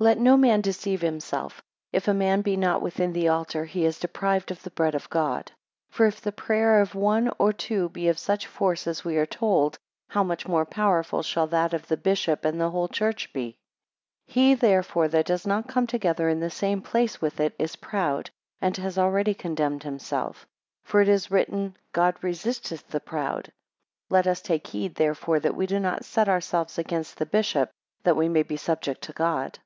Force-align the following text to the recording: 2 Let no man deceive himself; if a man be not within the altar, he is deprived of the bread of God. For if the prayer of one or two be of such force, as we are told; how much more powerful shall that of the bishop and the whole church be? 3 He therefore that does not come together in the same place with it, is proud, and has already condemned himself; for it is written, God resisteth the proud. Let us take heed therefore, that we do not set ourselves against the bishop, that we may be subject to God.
2 0.00 0.06
Let 0.08 0.18
no 0.18 0.36
man 0.36 0.60
deceive 0.60 1.00
himself; 1.00 1.62
if 1.90 2.08
a 2.08 2.12
man 2.12 2.42
be 2.42 2.58
not 2.58 2.82
within 2.82 3.14
the 3.14 3.28
altar, 3.28 3.64
he 3.64 3.86
is 3.86 3.98
deprived 3.98 4.50
of 4.50 4.62
the 4.62 4.68
bread 4.70 4.94
of 4.94 5.08
God. 5.08 5.50
For 5.88 6.04
if 6.04 6.20
the 6.20 6.30
prayer 6.30 6.82
of 6.82 6.94
one 6.94 7.30
or 7.38 7.54
two 7.54 7.88
be 7.88 8.08
of 8.08 8.18
such 8.18 8.46
force, 8.46 8.86
as 8.86 9.02
we 9.02 9.16
are 9.16 9.24
told; 9.24 9.78
how 10.10 10.22
much 10.22 10.46
more 10.46 10.66
powerful 10.66 11.22
shall 11.22 11.46
that 11.46 11.72
of 11.72 11.88
the 11.88 11.96
bishop 11.96 12.44
and 12.44 12.60
the 12.60 12.68
whole 12.68 12.88
church 12.88 13.32
be? 13.32 13.52
3 14.26 14.34
He 14.34 14.54
therefore 14.54 15.08
that 15.08 15.24
does 15.24 15.46
not 15.46 15.68
come 15.70 15.86
together 15.86 16.28
in 16.28 16.40
the 16.40 16.50
same 16.50 16.82
place 16.82 17.22
with 17.22 17.40
it, 17.40 17.54
is 17.58 17.76
proud, 17.76 18.28
and 18.60 18.76
has 18.76 18.98
already 18.98 19.32
condemned 19.32 19.84
himself; 19.84 20.46
for 20.84 21.00
it 21.00 21.08
is 21.08 21.30
written, 21.30 21.78
God 21.92 22.16
resisteth 22.20 22.86
the 22.88 23.00
proud. 23.00 23.50
Let 24.10 24.26
us 24.26 24.42
take 24.42 24.66
heed 24.66 24.96
therefore, 24.96 25.40
that 25.40 25.56
we 25.56 25.64
do 25.66 25.80
not 25.80 26.04
set 26.04 26.28
ourselves 26.28 26.76
against 26.76 27.16
the 27.16 27.24
bishop, 27.24 27.70
that 28.02 28.16
we 28.16 28.28
may 28.28 28.42
be 28.42 28.58
subject 28.58 29.00
to 29.04 29.14
God. 29.14 29.58